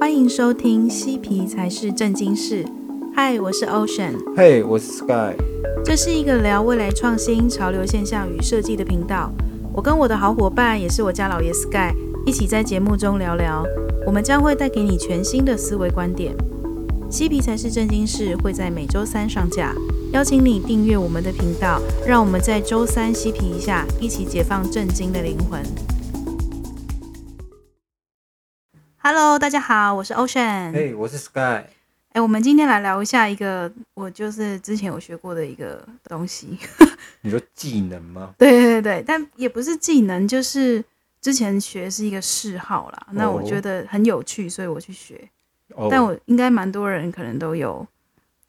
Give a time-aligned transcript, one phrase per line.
[0.00, 2.64] 欢迎收听《嬉皮才是正经事》。
[3.16, 4.12] 嗨，我是 Ocean。
[4.36, 5.34] 嘿，我是 Sky。
[5.84, 9.32] 这是一个聊未来创新、潮流现象与设计的频道。
[9.72, 11.92] 我跟我的好伙伴，也是我家老爷 Sky，
[12.24, 13.64] 一起在节目中聊聊。
[14.06, 16.32] 我们将会带给你全新的思维观点。
[17.10, 19.74] 《嬉皮才是正经事》会在每周三上架，
[20.12, 25.60] 邀请你订阅我们的频道，让我们在周三嬉皮一下，一起解放正经的灵魂。
[29.20, 30.70] Hello，大家好，我是 Ocean。
[30.70, 31.64] 嘿，我是 Sky。
[32.12, 36.56] 哎，我们今天来聊一下一个我就是之前有学过的一个东西。
[37.22, 38.32] 你说技能吗？
[38.38, 40.84] 对对对，但也不是技能，就是
[41.20, 43.08] 之前学是一个嗜好啦。
[43.10, 45.28] 那我觉得很有趣，所以我去学。
[45.74, 45.88] Oh.
[45.90, 47.84] 但我应该蛮多人可能都有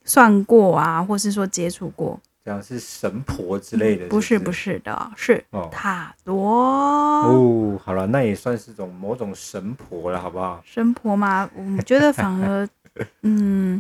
[0.06, 2.22] 算过啊，或是说接触过。
[2.50, 4.40] 这样是神婆之类的是不是？
[4.40, 7.80] 不是不是的，是塔罗哦。
[7.80, 10.60] 好了，那也算是种某种神婆了，好不好？
[10.66, 11.48] 神婆嘛？
[11.78, 12.68] 我觉得反而，
[13.22, 13.80] 嗯，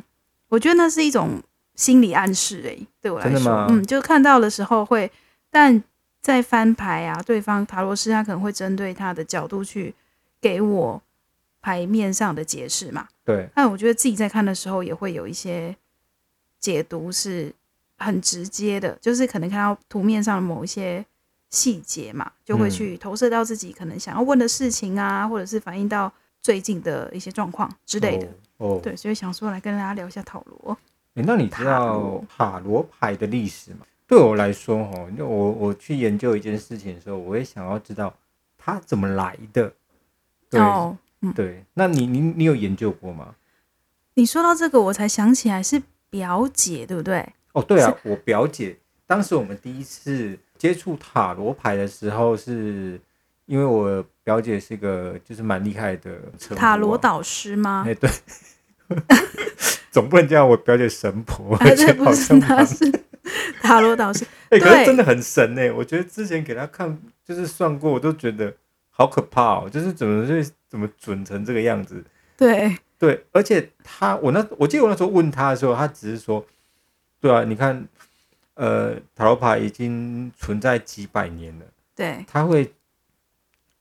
[0.49, 1.41] 我觉得那是一种
[1.73, 5.11] 心理暗示诶、欸，对我来说，嗯，就看到的时候会，
[5.49, 5.83] 但
[6.21, 9.95] 在翻牌啊，对方塔罗师他可能会针对他的角度去
[10.39, 11.02] 给我
[11.59, 13.08] 牌面上的解释嘛。
[13.25, 15.75] 对，但我觉得自己在看的时候也会有一些
[16.59, 17.52] 解读是。
[18.00, 21.05] 很直接的，就是可能看到图面上的某一些
[21.50, 26.11] 细节嘛，就会去投射到自己可能想要问的事情啊，或者是反映到
[26.42, 28.27] 最近的一些状况之类的。
[28.58, 30.77] 哦，哦，对，所以想说来跟大家聊一下塔罗。
[31.16, 33.80] 欸，那你知道塔罗牌的历史吗？
[34.08, 38.14] 对我来说，哈，因为我我去研究一件事情的时候，我也想要知道
[38.58, 39.72] 它怎么来的。
[40.50, 43.36] 对，哦嗯、对，那你你你有研究过吗？
[44.14, 47.33] 你说到这个，我才想起来是表姐，对不对？
[47.59, 52.99] 哦，对啊，我表姐当时我们第一次接触塔罗牌的时候，是
[53.45, 56.11] 因为我表姐是一个就是蛮厉害的
[56.55, 57.83] 塔罗导师吗？
[57.87, 58.09] 哎，对，
[59.89, 62.85] 总不能叫我表姐神婆，而且不是她是
[63.61, 65.71] 塔罗导师， 哎，可是真的很神哎！
[65.71, 68.53] 我觉得之前给他看就是算过，我都觉得
[68.91, 72.03] 好可怕哦，就是怎么会怎么准成这个样子？
[72.37, 76.45] 对对，而且他我那我记得我那时候问他的时候，他只是说。
[77.21, 77.87] 对啊，你看，
[78.53, 81.65] 呃，塔罗牌已经存在几百年了，
[81.95, 82.73] 对，它会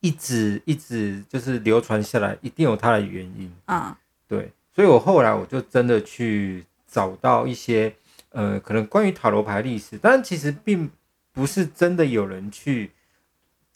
[0.00, 3.96] 一直一直就是流传下来，一定有它的原因啊。
[4.26, 7.94] 对，所以我后来我就真的去找到一些
[8.30, 10.90] 呃，可能关于塔罗牌历史，但其实并
[11.32, 12.90] 不是真的有人去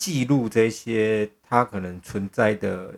[0.03, 2.93] 记录这些它可能存在的。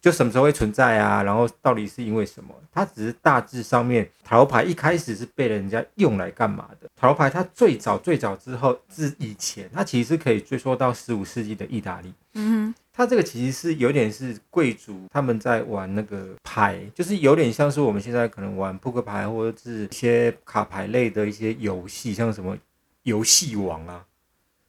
[0.00, 1.22] 就什么时候会存在啊？
[1.24, 2.54] 然后到底是因为什么？
[2.72, 6.88] 它只是大致上面塔罗牌一开始是被人家用来干嘛的？
[6.94, 12.12] 塔罗牌它最早最早之后之以前，它其实是可以追溯到十五世纪的意大利。
[12.34, 22.56] 嗯哼，它这个其实是有点是贵族他们在玩那个牌，就是有点像是我们现在可能玩扑克牌或者是一些卡牌类的一些游戏，像什么
[23.02, 24.04] 游戏王啊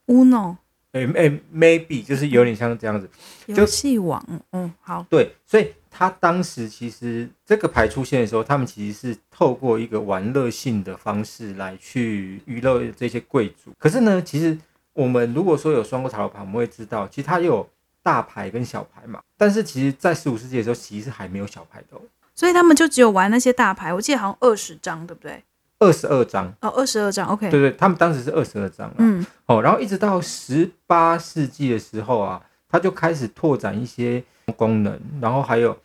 [0.07, 0.57] ，Uno。
[0.97, 3.09] 哎、欸、哎，maybe 就是有点像这样子，
[3.45, 13.71] 游戏王，嗯，好，对，所以他当时其实这个牌出现的时候，他们其实是透过一个玩乐性的方式来去娱乐这些贵族。
[13.77, 14.57] 可是呢，其实
[14.93, 17.67] 我们如果说有双过塔罗牌，我们会知道，其实它有
[18.01, 19.19] 大牌跟小牌嘛。
[19.37, 21.97] 但是其实，在十五世纪的时候，其实还没有小牌的，
[22.33, 23.93] 所以他们就只有玩那些大牌。
[23.93, 25.43] 我记得好像二十张，对不对？
[25.79, 34.23] 二十二张哦，二十二张，OK，对对，他们当时是二十二张，嗯，哦，然后一直到十八世纪的时候啊，他就开始拓展一些
[34.55, 35.77] 功能，然后还有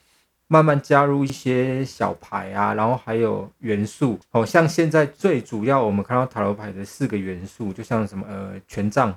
[0.46, 9.14] 慢慢加入一些小牌啊，然后还有元素，哦，像现在最主要我们看到塔罗牌的四个元素，就像什么呃权杖、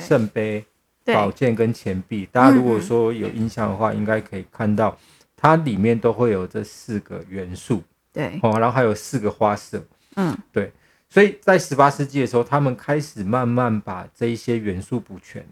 [0.00, 0.64] 圣杯、
[1.04, 4.96] 宝剑跟钱币，大家如果说有印象的话，嗯、应该可以看到
[5.36, 7.80] 它里面都会有这四个元素。
[8.14, 10.72] 对，哦，然后还有四个花色，嗯，对，
[11.08, 15.44] 所以在十八世纪的时候，他们开始慢慢把这一些元素补全。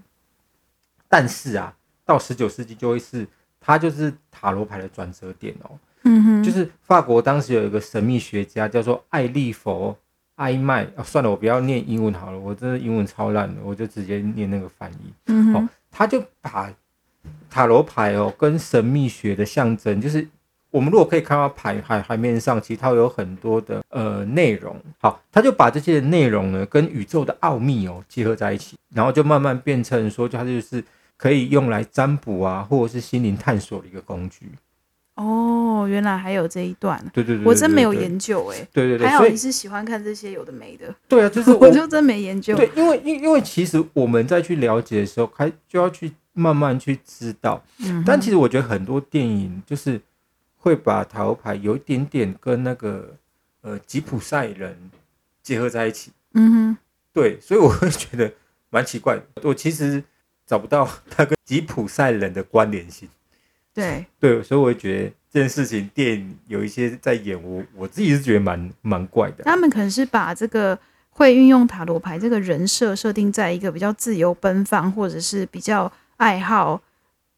[1.08, 1.74] 但是啊，
[2.06, 3.26] 到十九世纪就会是
[3.60, 9.98] 它就是塔罗牌的转折点哦，嗯哼，就是法国当时有一个神秘学家叫做艾利佛
[10.36, 16.72] 艾麦，哦，算了，我不要念英文好了，我真的英文超烂的，我就直接念那个翻译，嗯哼，哦，他就把
[17.50, 20.28] 塔罗牌哦跟神秘学的象征就是。
[20.72, 24.74] 我们如果可以看到海海海面上，其实它有很多的呃内容。
[24.98, 30.82] 好，他就把这些内容呢跟宇宙的奥秘哦结合在一起，然后就慢慢变成说，它就是
[31.18, 34.46] 可以用来占卜啊，或者是心灵探索的一个工具。
[35.16, 36.98] 哦，原来还有这一段。
[37.12, 38.66] 对对对，对，我真没有研究哎。
[38.72, 40.86] 对对对，还好你是喜欢看这些有的没的。
[41.06, 42.56] 对啊，就是 我，我就真没研究。
[42.56, 47.62] 对，因为因因为其实我们在去了解的时候，还就要去慢慢去知道。
[47.84, 48.02] 嗯。
[48.06, 50.00] 但其实我觉得很多电影就是。
[50.62, 53.16] 会把塔罗牌有一点点跟那个
[53.62, 54.78] 呃吉普赛人
[55.42, 56.12] 结合在一起。
[56.34, 56.78] 嗯哼，
[57.12, 58.32] 对，所以我会觉得
[58.70, 59.22] 蛮奇怪的。
[59.42, 60.04] 我其实
[60.46, 63.08] 找不到他跟吉普赛人的关联性。
[63.74, 69.42] 对对，所以我会觉得这件事情电影有一些在演我，我我自己是觉得蛮蛮怪的。
[69.42, 70.78] 他们可能是把这个
[71.10, 76.80] 会运用塔罗牌这个人设设定在一个比较自由奔放，或者是比较爱好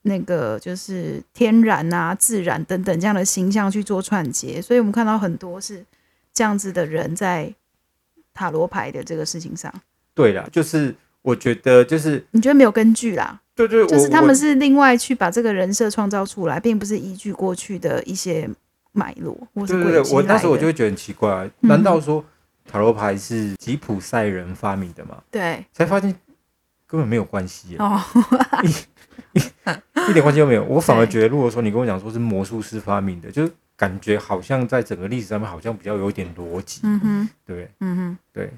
[0.06, 5.84] 那个就是天然啊、自然等等这样的形象去做串接，所以我们看到很多是
[6.32, 7.52] 这样子的人在
[8.32, 9.72] 塔罗牌的这个事情上。
[10.14, 13.40] 对啦，就是我觉得就是你觉得没有根据啦。
[13.54, 18.50] 对对，就是他们是另外去把这个人设创造出来，并不是依据过去的一些
[18.92, 19.36] 脉络。
[19.54, 22.22] 对对对，我那时候我就会觉得很奇怪，啊，难道说
[22.66, 25.22] 塔罗牌是吉普赛人发明的吗？
[25.30, 26.14] 对，才发现
[26.86, 28.00] 根本没有关系哦，
[29.32, 29.40] 一
[30.10, 30.64] 一点关系都没有。
[30.64, 36.80] 我反而觉得，如果说你跟我讲说是魔术师发明的，就感觉好像在整个历史上面好像比较有点逻辑。
[36.84, 38.50] 嗯哼，对，嗯哼，对，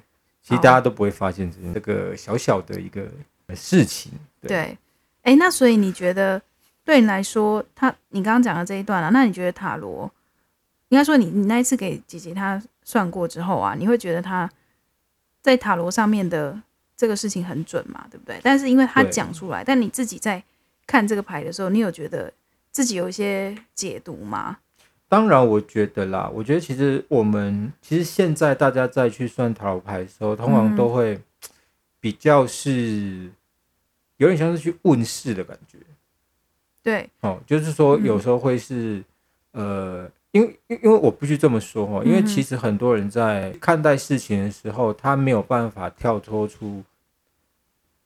[0.43, 3.07] 其实大家都不会发现这个小小的一个
[3.55, 4.13] 事情。
[4.41, 4.77] 对。
[5.23, 6.41] 哎，那所以你觉得
[6.85, 10.09] 对你来说，他你刚刚讲的这一段啊，那你觉得塔罗
[10.91, 14.49] 应该说你你那一次给姐姐她算过之后啊，你会觉得他
[15.43, 16.57] 在塔罗上面的
[16.97, 18.07] 这个事情很准嘛？
[18.11, 18.41] 对不对？
[18.43, 20.43] 但是因为他讲出来，但你自己在
[20.87, 22.33] 看这个牌的时候，你有觉得
[22.71, 24.59] 自己有一些解读吗？
[25.09, 31.21] 当然，我觉得啦，我觉得其实我们其实现在大家再去算塔罗牌的时候，通常都会
[32.01, 33.31] 比较是。
[34.19, 35.77] 有点像是去问世的感觉，
[36.83, 39.05] 对，哦，就是说有时候会是，
[39.53, 39.67] 嗯、
[40.05, 46.83] 呃，因为因为我必须这么说哈，因为其实很多人在看待事情的时候，他没有办法跳脱出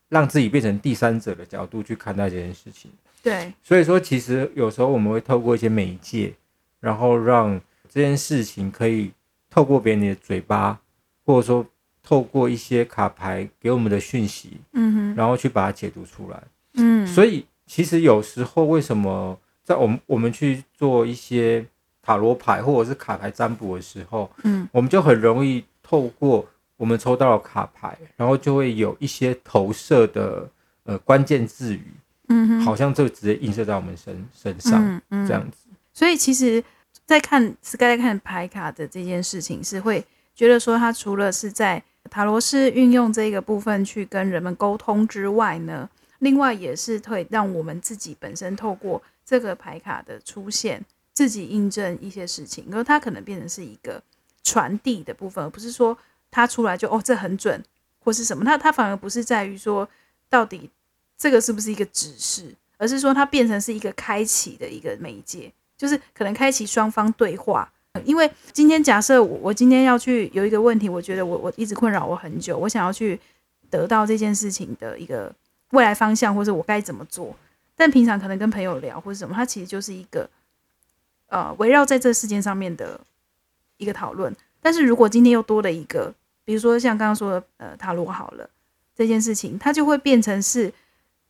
[0.09, 2.91] 让自己变成第三者的角度去看待这件事情，
[3.23, 6.33] 对，所以说其实有时候我们会透过一些媒介，
[6.79, 9.11] 然后让这件事情可以
[9.51, 10.81] 透过别人的嘴巴，
[11.25, 11.67] 或者说。
[12.03, 16.43] 透过一些卡牌给我们的讯息，嗯哼，然后去把它解读出来，
[16.73, 21.65] 嗯，所以其实有时候为什么在我们我们去做一些
[22.03, 30.49] 塔罗牌或者是卡牌占卜的时候，嗯，我们就很容易透过我们抽到的卡牌，然后就会有一些投射的
[30.85, 31.93] 呃关键字语，
[32.29, 35.69] 嗯哼，好像就直接映射在我们身身上，嗯嗯，这样子。
[35.93, 36.63] 所以其实，
[37.05, 40.03] 在看 Sky 在看牌卡的这件事情，是会
[40.35, 45.89] 觉得说，它除了是在塔罗是运用这个部分去跟人们沟通之外呢，
[46.21, 50.83] 另外也是会让我们自己本身透过这个牌卡的出现，
[51.21, 54.03] 自己印证一些事情，因为它可能变成是一个
[54.43, 55.95] 传递的部分，而不是说
[56.31, 57.63] 它出来就哦这很准
[58.03, 59.87] 或是什么，它它反而不是在于说
[60.31, 60.71] 到底
[61.19, 67.71] 这个是不是一个指示，而是说它变成是一个开启的一个媒介，就是可能开启双方对话。
[68.07, 73.21] 因为今天假设我我今天要去有一个问题，我觉得我我一直困扰我很久，我想要去
[73.69, 75.31] 得到这件事情的一个
[75.73, 77.37] 未来方向，或者我该怎么做。
[77.77, 80.27] 但平常可能跟朋友聊或者什么，它其实就是一个
[81.31, 83.01] 呃围绕在这事件上面的
[83.79, 84.33] 一个讨论。
[84.61, 88.49] 但是如果今天又多了一个，比如说像刚刚说的呃塔罗好了
[88.95, 90.73] 这件事情，它就会变成是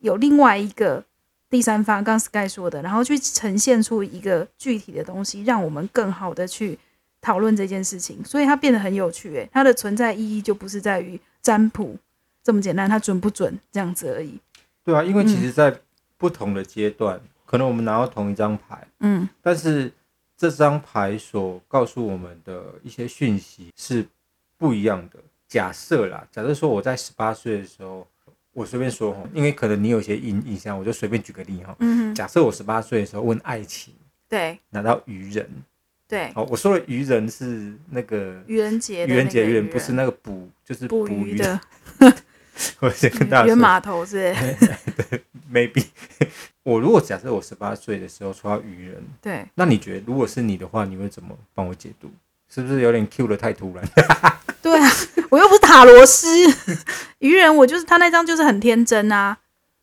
[0.00, 1.04] 有另外一个。
[1.50, 6.78] 第三方，刚 Sky 说的，然后去呈现出一个具体的东西，让我们更好的去
[7.20, 9.34] 讨论这件事情，所以它变得很有趣。
[9.34, 11.96] 诶，它的存在意义就不是在于占卜
[12.44, 14.38] 这么简单，它准不准这样子而已。
[14.84, 15.76] 对啊，因为其实，在
[16.16, 19.92] 不同的阶段，嗯，可能我们拿到同一张牌，嗯，但是
[20.36, 24.06] 这张牌所告诉我们的一些讯息是
[24.56, 25.18] 不一样的。
[25.48, 28.06] 假设啦，假设说我在十八岁的时候。
[28.52, 31.74] 我随便说哈，因为可能你有些印印象，我就随便举个例哈。
[31.78, 33.94] 嗯，假设我十八岁的时候问爱情，
[34.28, 35.48] 对，拿到愚人，
[36.08, 36.32] 对。
[36.34, 41.60] 哦，我说的愚人是那个愚人节，愚人节愚人不是那个捕，就是捕鱼的。
[42.82, 44.34] 我先跟大家说，圆码头是。
[45.08, 45.86] 对，maybe。
[46.62, 52.10] 我如果假设我十八岁的时候抽到愚人，对，那你觉得如果是你的话，你会怎么帮我解读？
[52.48, 53.84] 是不是有点 Q 的太突然？
[54.60, 54.90] 对啊，
[55.30, 56.26] 我又不是塔罗师，
[57.20, 59.38] 愚人我就是他那张就是很天真啊。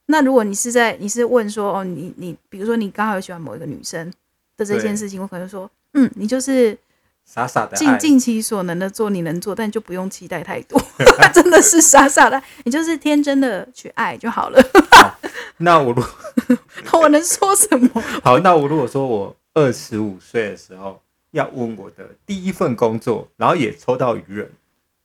[0.07, 4.11] 那如果你是在你是问说哦，你你比如说你刚好有喜欢某一个女生
[4.55, 6.77] 的这件事情，我可能说嗯，你就是
[7.25, 10.81] 傻傻的尽尽其所能的做你能做，但就不用期待太多，
[11.33, 14.61] 真的是傻傻的，你就是天真的去爱就好了。
[14.91, 15.16] 好，
[15.57, 16.03] 那我如
[16.99, 17.89] 我能说什么？
[18.23, 21.01] 好，那我如果说我二十五岁的时候
[21.31, 24.51] 要问我的第一份工作，然后也抽到愚人。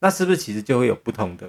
[0.00, 1.48] 那是不是其实就会有不同的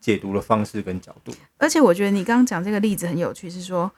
[0.00, 1.32] 解读的方式跟角度？
[1.58, 3.90] 而且我觉得你刚刚讲这个例子很有趣，是说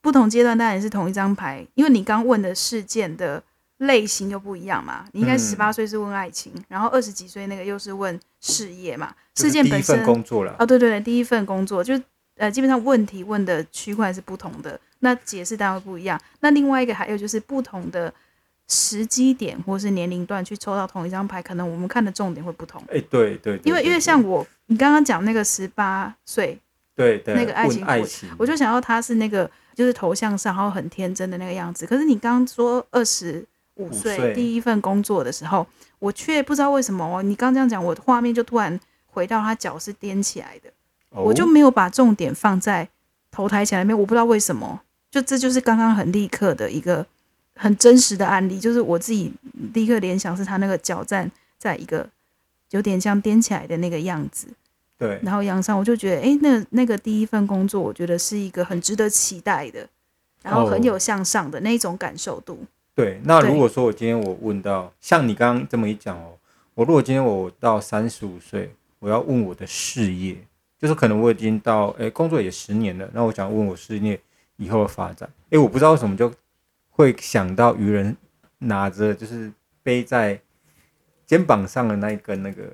[0.00, 3.42] 不同阶段当然是同一张牌，因为你刚问的事件的
[3.78, 5.06] 类型又不一样嘛。
[5.12, 9.14] 你应该十八岁是问爱情，嗯、然后二十几岁那个又是问事业嘛。
[9.34, 11.98] 事件本身工作了哦，对对对，第一份工作就
[12.38, 16.18] 呃，基本上问题问的区块是不同的，那解释当然会不一样。
[16.40, 18.12] 那另外一个还有就是不同的
[18.66, 22.80] 时机点或是年龄段去抽到同一张牌，可能我们看的重点会不同。
[22.88, 26.58] 哎、欸，对对，对，因为因为像我，你刚刚讲那个十八岁。
[26.94, 31.86] 对对，那个爱情，爱情，我就想要他是那个，就是头向上，然后很天真的那个样子。
[31.86, 35.64] 可是你刚刚说二十五岁第一份工作的时候，
[36.00, 37.22] 我却不知道为什么哦。
[37.22, 38.76] 你刚这样讲，我的画面就突然
[39.06, 40.68] 回到他脚是踮起来的，
[41.10, 42.88] 哦，我就没有把重点放在
[43.30, 43.98] 头抬起来那边。
[43.98, 47.06] 我不知道为什么，就这就是刚刚很立刻的一个
[47.54, 49.32] 很真实的案例，就是我自己
[49.72, 52.08] 立刻联想是他那个脚站在一个
[52.70, 54.48] 有点像颠起来的那个样子。
[54.98, 59.88] 对，然后杨上，我就觉得，哎，那那个第一份工作，我觉得是一个很值得期待的，
[60.42, 62.58] 然后很有向上的那种感受度。
[62.96, 66.32] 对，那如果说我今天我问到，像你刚刚这么一讲哦，
[66.74, 70.36] 我如果今天我到三十五岁，我要问我的事业，
[70.78, 74.20] 就是可能我已经到，诶，工作也十年了，那我想问我事业
[74.56, 76.32] 以后的发展，诶，我不知道为什么就
[76.90, 78.16] 会想到渔人
[78.58, 80.40] 拿着就是背在
[81.26, 82.72] 肩膀上的那一根那个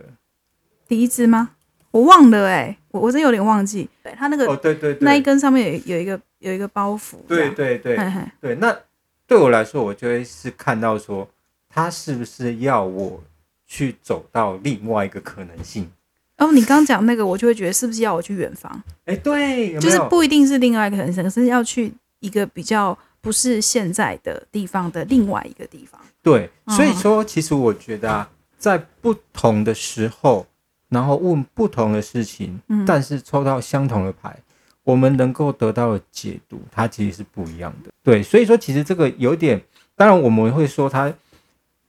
[0.86, 1.50] 笛子吗？
[1.90, 3.88] 我忘了诶、欸，我我真有点忘记。
[4.02, 7.16] 对他那个哦，对对对，那一根上面有有一个有一个包袱。
[7.28, 7.96] 对对对
[8.40, 8.76] 对，那
[9.26, 11.28] 对我来说，我就会是看到说，
[11.68, 13.22] 他是不是要我
[13.66, 15.90] 去走到另外一个可能性？
[16.44, 18.70] 哦，你刚讲那个，我就会觉得是不是要我去远方？
[19.06, 26.00] 哎、欸，对有有，就是不一定是另外一个可能性，是要去一个比较不是现在的地方的另外一个地方。
[26.22, 30.46] 对，所以说，其实我觉得啊，在不同的时候。
[30.90, 34.36] 然后问不同的事情，嗯，但是抽到相同的牌，
[34.84, 37.90] 我们能够得到的解读，它其实是不一样的。
[38.00, 39.60] 对，所以说其实这个有点，
[39.96, 41.12] 当然我们会说它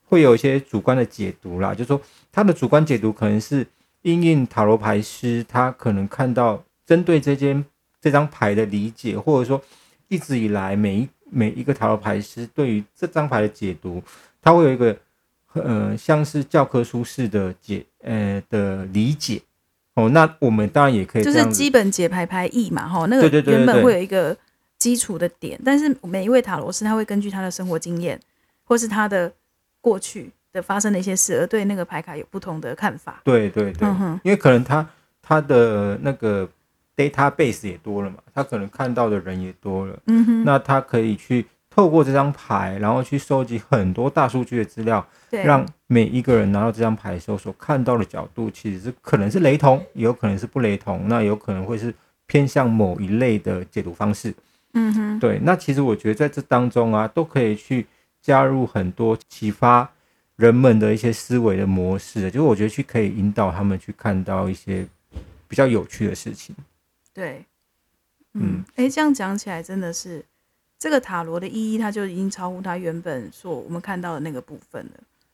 [0.08, 3.68] 会有一些主观的解读啦，就是说它的主观解读可能是
[4.06, 7.66] 因应塔罗牌师他可能看到针对这间
[8.00, 9.62] 这张牌的理解，或者说
[10.08, 14.02] 一直以来每一每一个塔罗牌师对于这张牌的解读，
[14.42, 14.96] 他会有一个。
[15.58, 19.42] 呃，像是教科书式的解，呃的理解，
[19.94, 24.36] 哦，那我们当然也可以，就是基本解牌牌意嘛，哈，那个原本会有一个
[24.78, 28.20] 基础的点，但是每一位塔罗师他会根据他的生活经验，
[28.66, 29.32] 或是他的
[29.80, 33.22] 过去的发生的一些事，而对那个牌卡有不同的看法。
[33.24, 34.88] 对对对，嗯，因为可能他
[35.22, 36.50] 他的那个
[36.96, 41.46] database 也多了嘛，他可能看到的人也多了，嗯哼，那他可以去。
[41.68, 51.94] 透过这张牌，然后去收集很多大数据的资料，让每一个人拿到这张牌的时候所看到的角度，其实是可能是雷同，也有可能是不雷同，那有可能会是
[52.28, 54.34] 偏向某一类的解读方式。
[54.72, 55.38] 嗯哼，对。
[55.44, 57.86] 那其实我觉得在这当中啊，都可以去
[58.22, 59.92] 加入很多启发
[60.38, 64.88] 人们的一些思维的模式，就是我觉得去可以引导他们去看到一些
[65.48, 66.56] 比较有趣的事情。
[67.14, 67.46] 对，
[68.34, 70.24] 嗯，哎、嗯，这样讲起来真的是。
[70.78, 74.92] 这个塔罗的意义，它就已经超乎它原本所我们看到的那个部分了。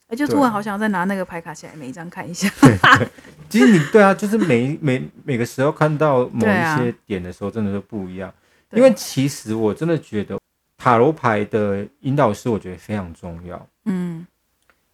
[0.07, 2.47] 哎，就突然好想再拿那个牌卡起来，每一张看一下。
[3.49, 8.31] 其实你对啊，就是每每每个时候看到某一些点的时候，真的是不一样。
[8.71, 10.39] 因为其实我真的觉得
[10.77, 13.67] 塔罗牌的引导师，我觉得非常重要。
[13.85, 14.25] 嗯，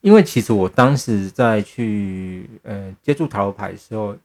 [0.08, 4.16] 因为其实我当时在去呃接触塔罗牌的时候，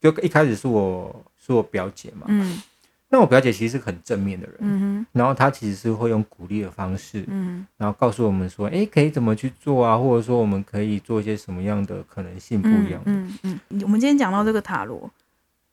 [0.00, 2.26] 就一开始是我是我表姐嘛。
[2.28, 2.62] 嗯。
[3.08, 13.80] 那我表姐其实是很正面的人，嗯哼，然后她其实是会用鼓励的方式，嗯，然后告诉我们说，哎，可以怎么去做啊，或者说我们可以做一些什么样的可能性不一样的，嗯嗯，嗯。
[13.82, 15.10] 我们今天讲到这个塔罗，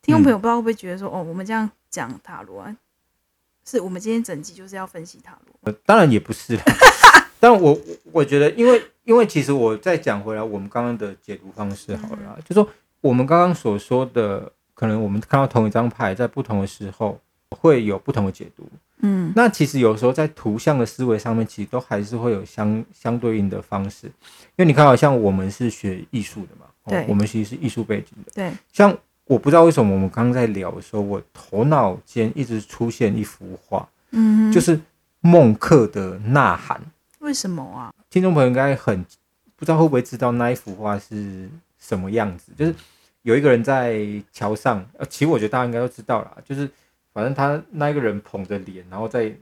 [0.01, 2.75] 听众朋友不知道会不会觉得说，哦，我们这样讲塔罗啊，
[3.65, 5.55] 是我们今天整集就是要分析塔罗？
[5.61, 6.57] 呃，当然也不是，
[7.39, 7.77] 但我
[8.11, 12.67] 我觉得，因为因为其实我再讲回来，我们刚刚的解读方式好了，嗯，就说
[13.01, 14.51] 我们刚刚所说的。
[14.75, 17.17] 可能我们看到同一张牌，在不同的时候
[17.51, 18.67] 会有不同的解读。
[19.01, 24.07] 嗯，那其实有时候在图像的思维上面，其实都还是会有相相对应的方式。
[24.07, 24.13] 因
[24.57, 28.31] 为你看，好像我们是学艺术的嘛，对，我们其实是艺术背景的。
[28.33, 34.77] 对，像我不知道为什么我们刚刚在聊的时候，我头脑间一直出现一幅画，嗯，就是
[35.21, 36.77] 孟克的《呐喊》。
[37.19, 37.92] 为什么啊？
[38.13, 39.03] 听众朋友应该很
[39.55, 42.75] 不知道会不会知道那一幅画是什么样子，就是。
[43.23, 46.69] 有一个人在桥上，呃，其实我觉得大家应该都知道啦，就是
[47.13, 49.33] 反正他那一个人捧着脸，然后在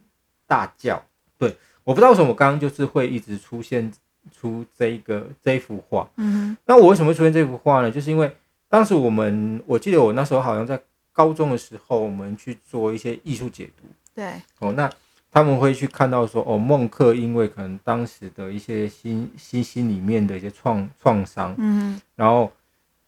[0.45, 1.03] 大叫。
[1.39, 3.91] 对，我不知道为什么我刚刚就是会一直出现
[4.31, 6.07] 出这一个这一幅画。
[6.17, 7.89] 嗯，那我为什么会出现这幅画呢？
[7.89, 8.31] 就是因为
[8.69, 10.79] 当时我们，我记得我那时候好像在
[11.11, 13.87] 高中的时候，我们去做一些艺术解读。
[14.13, 14.31] 对。
[14.59, 14.87] 哦，那
[15.31, 22.51] 他们会去看到说，哦，孟克因为可能当时的一些心心心里面的一些创创伤，嗯，然后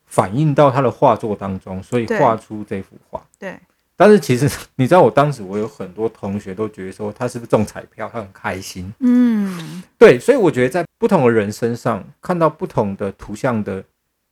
[0.06, 3.22] 反映到他的画作当中，所以画出这幅画。
[3.38, 3.60] 对。
[3.96, 8.10] 但是其实你知道，我当时我有很多同学都觉得说，他是不是中彩票？
[8.12, 8.92] 他很开心。
[9.00, 10.18] 嗯，对。
[10.18, 13.84] 所以我觉得在不同的人身上看到不同的图像的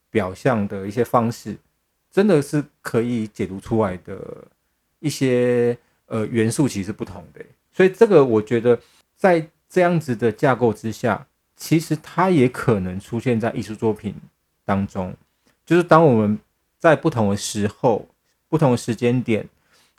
[0.10, 1.56] 表象的一些方式，
[2.10, 4.20] 真的是可以解读出来的
[5.00, 7.46] 一些呃元素，其实不同的。
[7.74, 8.80] 所以这个我觉得，
[9.16, 14.16] 在这样子的架构之下，其实它也可能出现在艺术作品
[14.66, 15.16] 当中。
[15.66, 16.38] 就是当我们
[16.78, 18.08] 在不同的时候、
[18.50, 19.48] 不同的时间点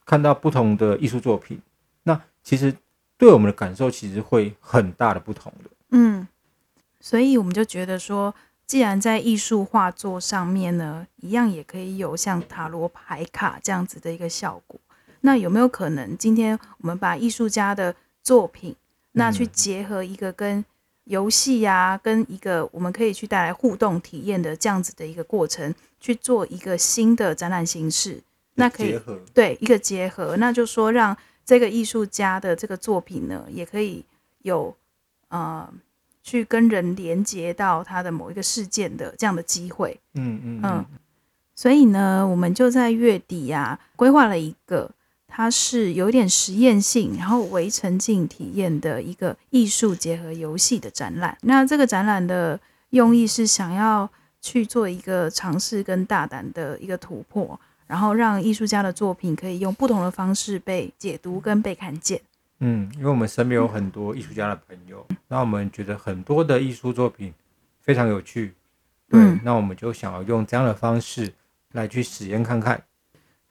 [0.04, 1.60] 看到不同的艺术作品，
[2.02, 2.74] 那其实
[3.16, 5.70] 对我们的感受其实会很大的不同的。
[5.90, 6.28] 嗯，
[7.00, 8.34] 所以我们就觉得说，
[8.66, 14.78] 既然在艺术画作上面呢，一样也可以有像塔罗牌卡这样子的一个效果。
[15.22, 18.74] 那有没有可能，今天我们把艺术家的作品，
[19.12, 20.64] 那去结合一个跟
[21.04, 28.20] 游戏呀，跟一个我们可以去带来互动体验的这样子的一个过程，去做一个新的展览形式？
[28.54, 28.98] 那可以
[29.32, 34.04] 对一个结合，那就说让这个艺术家的这个作品呢，也可以
[34.42, 34.76] 有
[35.28, 35.72] 呃，
[36.22, 39.98] 去跟人连接到他的某一个事件的这样的机会。
[40.14, 40.84] 嗯嗯嗯。
[41.54, 44.90] 所以呢，我们就在月底呀，规划了一个。
[45.34, 51.34] 它是有点实验性，然后为沉浸体验的一个艺术结合游戏的展览。
[51.40, 52.60] 那这个展览的
[52.90, 54.06] 用意是想要
[54.42, 62.20] 去做一个尝试跟大胆的一个突破，然后让艺术家的作品可以用不同的方式被解读跟被看见。
[62.58, 67.32] 嗯，因为我们身边有很多艺术家的朋友，那我们觉得很多的艺术作品
[67.80, 68.52] 非常有趣，
[69.08, 71.32] 对，嗯，那我们就想要用这样的方式
[71.72, 72.82] 来去实验看看。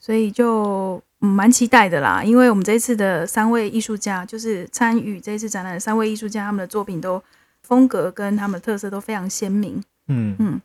[0.01, 1.01] 所以就。
[1.23, 7.21] 嗯，蛮期待的啦，因为我们这一次的三位艺术家，就是参与这一次展览的三位艺术家，他们的作品都
[7.61, 9.79] 风格跟他们的特色都非常鲜明。
[10.07, 10.59] 嗯嗯，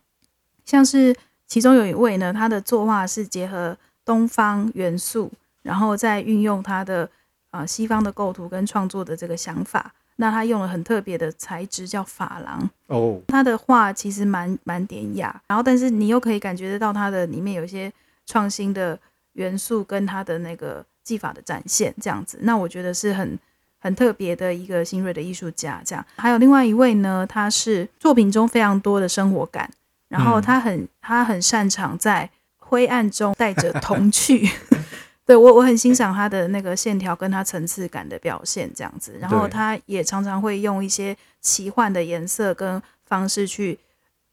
[0.65, 7.07] 像是其中有一位呢，他的作画是结合东方元素，然后再运用他的
[7.51, 9.93] 啊、呃、西方的构图跟创作的这个想法。
[10.15, 12.67] 那他用了很特别的材质，叫珐琅。
[12.87, 17.93] 哦，他的画其实蛮蛮典雅，然后但是你又可以感觉得到他的里面有一些
[18.25, 18.97] 创新的。
[19.37, 23.37] 元素跟他的那个技法的展现，这样子，那我觉得是很
[23.79, 25.81] 很特别的一个新锐的艺术家。
[25.85, 29.69] 这样，还有另外一位呢，他是作品中非常多的生活感，
[30.09, 34.49] 然后他很、嗯、他很擅长在灰暗中带着童趣。
[35.23, 39.17] 对，我我很欣赏他的那个线条跟他层次感的表现，这样子。
[39.19, 43.77] 然后他也常常会用一些奇幻的颜色跟方式去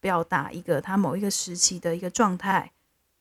[0.00, 2.70] 表达一个他某一个时期的一个状态。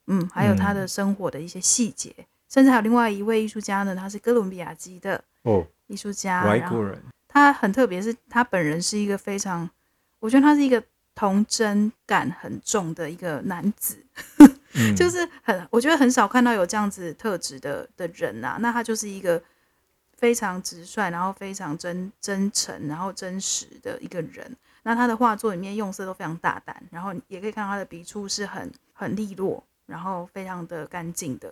[0.08, 7.02] 嗯，还有他的生活的一些细节，嗯，甚至还有另外一位艺术家呢，他是哥伦比亚籍的哦艺术家，外国人。
[7.28, 9.70] 他很特别，是他本人是一个非常，
[10.20, 10.84] 我觉得他是一个
[11.16, 13.98] 童真感很重的一个男子，
[14.76, 18.58] 嗯、就是很，我觉得很少看到有这样子特质的的人呐、啊。
[18.60, 19.42] 那他就是一个
[20.16, 24.56] 非常直率，然后非常真真诚，然后真实的一个人。
[24.84, 29.64] 那他的画作里面用色都非常大胆，然后也可以看到他的笔触是很很利落。
[29.86, 31.50] 然后非常的干净的，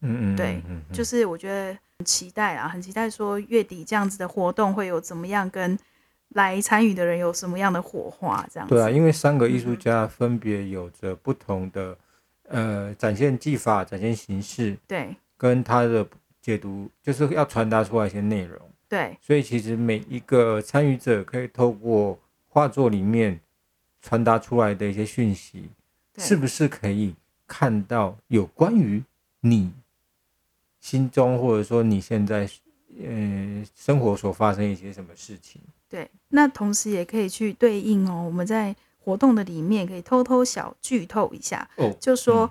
[0.00, 5.78] 嗯嗯，对，就是我觉得很期待啊，很期待说月底这样子的活动会有怎么样，跟
[6.30, 8.74] 来参与的人有什么样的火花，这样子。
[8.74, 11.96] 对啊，因为三个艺术家分别有着不同的、
[12.48, 16.06] 嗯、呃展现技法、展现形式，对，跟他的
[16.40, 22.18] 解读就是要传达出来一些内容，对，所以其实每一个参与者可以透过
[22.48, 23.38] 画作里面
[24.00, 25.68] 传达出来的一些讯息，
[26.16, 27.14] 是不是可以？
[27.52, 29.04] 看到有关于
[29.40, 29.70] 你
[30.80, 32.48] 心中，或者说你现在
[32.98, 35.60] 呃生活所发生一些什么事情？
[35.86, 38.24] 对，那同时也可以去对应哦。
[38.24, 42.50] 我们在活动的里面可以偷偷小剧透一下哦，就说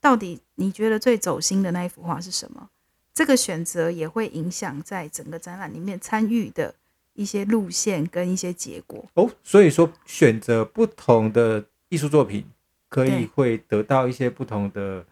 [0.00, 2.68] 到底你觉得最走心的那一幅画是什么？
[3.14, 6.74] 这个选择也会影响在整个展览里面参与的
[7.12, 9.30] 一些路线跟一些结果哦。
[9.44, 12.44] 所以说，选择不同的艺术作品。
[12.94, 15.04] 可以会得到一些不同的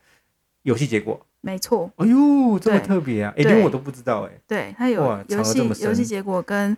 [0.62, 1.90] 游戏结果，没错。
[1.96, 3.34] 哎呦，这么特别啊！
[3.36, 4.30] 哎，连我都不知道哎。
[4.46, 6.76] 对，它有游戏游戏结果跟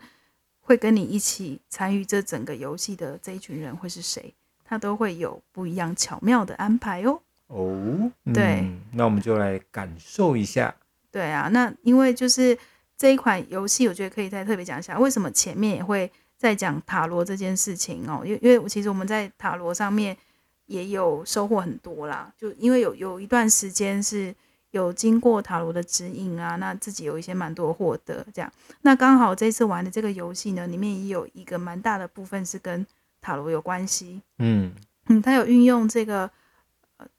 [0.63, 4.33] 会跟你一起参与这整个游戏的这一群人会是谁，
[4.65, 7.21] 他都会有不一样巧妙的安排哦。
[7.49, 10.75] 哦，对，嗯，那我们就来感受一下。
[11.11, 12.57] 对啊，那因为就是
[12.97, 18.23] 这一款游戏，我觉得可以再特别讲一下，为什么前面也会在讲塔罗这件事情哦？
[18.25, 20.17] 因为因为其实我们在塔罗上面。
[20.67, 24.35] 也有收获很多啦，就因为有有一段时间是
[24.71, 28.53] 有经过塔罗的指引啊，那自己有一些蛮多获得这样。
[28.83, 32.87] 那刚好这次玩的这个游戏呢，里面也有一个蛮大的部分是跟
[33.21, 34.23] 塔罗有关系。
[34.39, 34.73] 嗯
[35.07, 36.31] 嗯，他有运用这个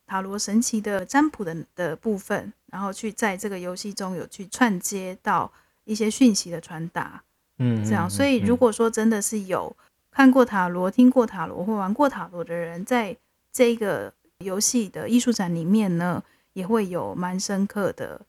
[0.08, 5.52] 塔罗神奇的占卜的的部分，然后去在这个游戏中有去串接到
[5.84, 7.22] 一些讯息的传达。
[7.60, 8.10] 嗯，这样。
[8.10, 9.76] 所以如果说真的是有
[10.12, 13.16] 看过塔罗、听过塔罗或玩过塔罗的人，在
[13.56, 18.20] 这个游戏的艺术展里面呢，也会有蛮深刻的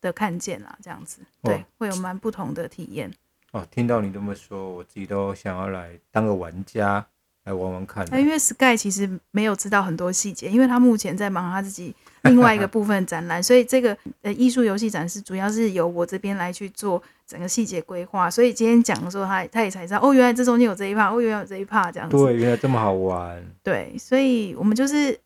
[0.00, 3.12] 的看见啦，这样子，对，哦、会有蛮不同的体验。
[3.50, 7.04] 哦，听到你这么说，我自己都想要来当个玩家
[7.44, 8.06] 来玩玩看。
[8.20, 18.30] 因为 Sky 其实没有知道很多细节，因为他目前在忙他自己另外一个部分展览， 所以这个呃艺术游戏展示主要是由我这边来去做整个细节规划。
[18.30, 22.16] 所以今天讲的时候，他他也才知道，哦，原来这中间有这一趴，哦，原来有这一趴，这样子。
[22.16, 23.42] 对，原来这么好玩。
[23.62, 25.18] 对，所以我们就是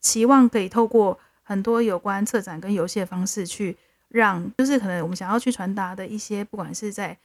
[0.00, 1.18] 期望可以透过。
[1.48, 3.76] 很多有关策展跟游戏的方式，去
[4.08, 7.16] 让就是可能我们想要去传达的一些，不管是在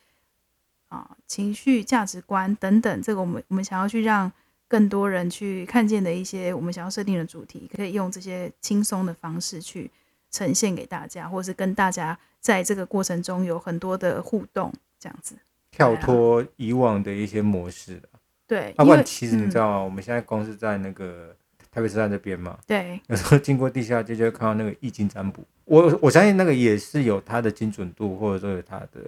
[0.91, 4.31] 啊情绪、价值观等等，这个我们我们想要去让
[4.67, 9.89] 更多人去看见的一些我们想要设定的主题，可以用这些轻松的方式去
[10.29, 15.35] 呈现给大家，或是跟大家在这个过程中有很多的互动，这样子
[15.71, 17.99] 跳脱以往的一些模式。
[18.45, 19.77] 对，要不然其实你知道吗？
[19.77, 21.35] 嗯、我们现在光是在那个。
[21.73, 25.41] 台北车站这边嘛，对，有时候经过地下街就会看到那个易经占卜。
[25.63, 28.99] 我我相信那个也是有它的精准度，或者说有它的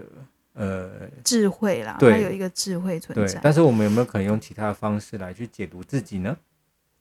[0.53, 3.33] 呃智慧啦，对，它有一个智慧存在。
[3.33, 6.37] 对，但是我们有没有可能用其他的方式来去解读自己呢？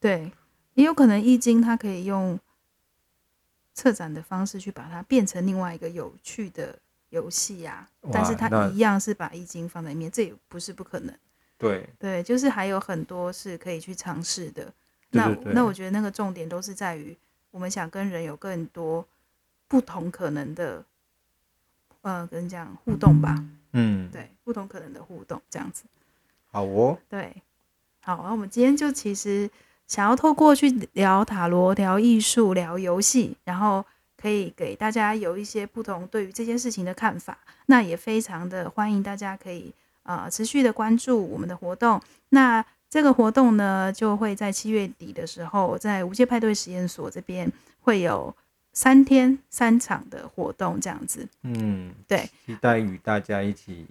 [0.00, 0.30] 对，
[0.74, 2.38] 也有可能易经它可以用
[3.74, 6.78] 策展的方式去把它变成另外一个有趣的
[7.10, 11.14] 游戏呀，但是它一样是把易经放在里面，这也不是不可能。
[11.58, 14.72] 对对，就是还有很多是可以去尝试的。
[15.10, 17.16] 那那我觉得那个重点都是在于，
[17.50, 19.06] 我们想跟人有更多
[19.68, 20.84] 不同可能的，
[22.02, 23.42] 呃，跟这样互动吧。
[23.72, 25.84] 嗯，对，不同可能的互动这样子。
[26.50, 26.98] 好哦。
[27.08, 27.42] 对，
[28.00, 29.50] 好，那我们今天就其实
[29.86, 33.84] 想要透过去聊塔罗、聊艺术、聊游戏，然后
[34.16, 37.38] 可以给大家有一些不同对于这件事情的看法。
[37.66, 42.00] 那也非常的欢迎大家可以啊、呃、持续的关注我们的活动。
[42.28, 48.34] 那这个活动呢，就会在七月底的时候，在无界派对实验所这边会有
[48.72, 51.28] 三天三场的活动，这样子。
[51.42, 53.86] 嗯，对，期待与大家一起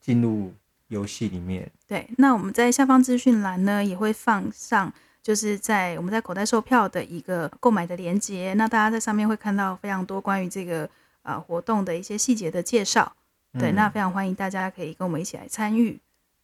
[0.00, 0.52] 进入
[0.88, 1.70] 游戏里面。
[1.86, 10.88] 对，那我们在下方资讯栏呢，也会放上，就是在我们在口袋售票的一个购买的链接，那大家在上面会看到非常多关于这个
[11.22, 13.14] 呃活动的一些细节的介绍。
[13.58, 15.98] 对，嗯、那非常欢迎大家可以跟我们一起来参与，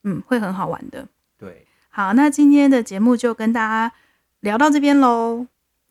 [0.04, 1.06] 嗯，会很好玩的。
[1.36, 1.66] 对。
[1.90, 3.92] 好，那今天的节目就跟大家
[4.40, 5.46] 聊到这边喽。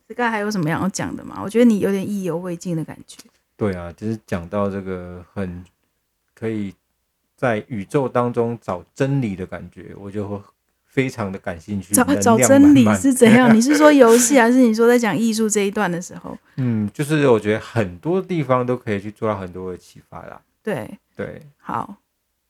[0.07, 1.41] 这个还有什么要讲的吗？
[1.43, 3.17] 我觉得你有点意犹未尽的感觉。
[3.57, 5.65] 对啊，就是讲到这个很
[6.33, 6.73] 可以
[7.35, 10.41] 在宇宙当中找真理的感觉，我就会
[10.85, 11.93] 非常的感兴趣。
[11.93, 13.53] 找找真理是怎样？
[13.53, 16.37] 你是说游戏，还是你说在讲艺术这一段的时候？
[16.55, 20.41] 嗯，就是我觉得很多地方都可以去做到很多的启发啦。
[20.63, 21.97] 对对，好，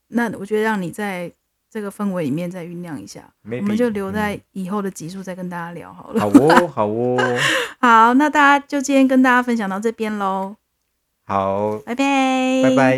[0.10, 1.32] 那我觉得让你在。
[1.78, 6.20] 这个氛围里面再酝酿一下，Maybe, 我们就留在以后的集数再跟大家聊好了。
[6.26, 7.38] 好哦，好哦，
[7.80, 10.56] 好，那大家就今天跟大家分享到这边喽。
[11.28, 12.98] 好，拜拜，拜拜。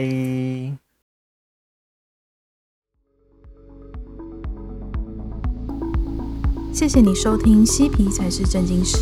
[6.73, 8.95] 谢谢你收听《嬉皮才是正经事》。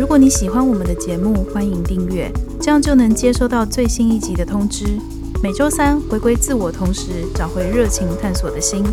[0.00, 4.98] 如果你喜欢我们的节目，欢迎订阅，这样就能接收到最新一集的通知。
[5.42, 8.84] 每周三回归自我，同时找回热情探索的心。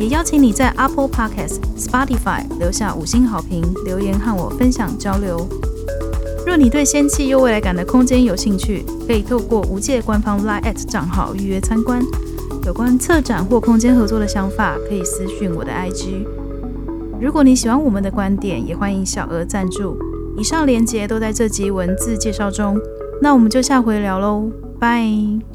[0.00, 5.46] 也邀请你在 Apple Podcast、Spotify 留下五星好评，留言和我分享交流。
[6.46, 12.02] 若你对仙气又未来感的空间有兴趣，可以透过无界官方 Line@ 账号预约参观。
[12.64, 16.26] 有关策展或空间合作的想法，可以私讯我的 IG。
[17.20, 19.98] 如果你喜欢我们的观点，也欢迎小额赞助。
[20.38, 22.80] 以上连结都在这集文字介绍中。
[23.20, 25.47] 那我们就下回聊喽，拜。